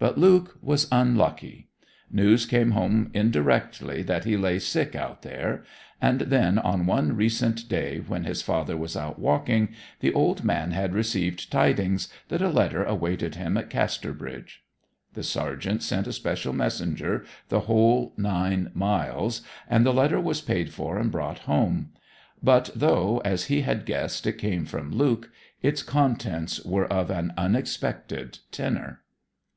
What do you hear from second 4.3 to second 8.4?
lay sick out there; and then on one recent day when